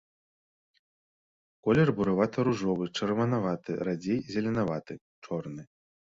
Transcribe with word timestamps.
Колер 1.67 1.91
буравата-ружовы, 1.99 2.85
чырванаваты, 2.99 3.71
радзей 3.89 4.19
зеленаваты, 4.37 4.93
чорны. 5.29 5.63